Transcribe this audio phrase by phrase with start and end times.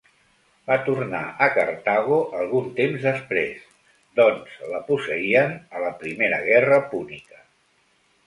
[0.69, 3.61] Va tornar a Cartago algun temps després
[4.21, 7.43] doncs la posseïen a la Primera Guerra Púnica.